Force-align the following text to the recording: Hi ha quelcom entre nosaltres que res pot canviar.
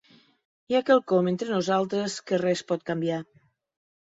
Hi 0.71 0.77
ha 0.77 0.81
quelcom 0.87 1.29
entre 1.31 1.53
nosaltres 1.55 2.15
que 2.31 2.41
res 2.45 2.65
pot 2.73 2.89
canviar. 2.91 3.21